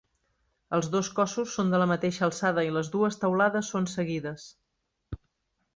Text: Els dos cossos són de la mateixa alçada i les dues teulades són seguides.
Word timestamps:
Els 0.77 0.87
dos 0.95 1.09
cossos 1.19 1.51
són 1.57 1.69
de 1.75 1.81
la 1.83 1.87
mateixa 1.91 2.23
alçada 2.29 2.65
i 2.69 2.73
les 2.79 2.91
dues 2.97 3.21
teulades 3.25 3.73
són 3.75 3.89
seguides. 3.95 4.49